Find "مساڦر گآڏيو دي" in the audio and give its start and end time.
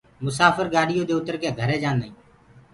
0.23-1.13